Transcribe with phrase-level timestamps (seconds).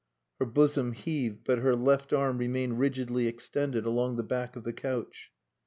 [0.39, 4.73] Her bosom heaved, but her left arm remained rigidly extended along the back of the
[4.73, 5.29] couch.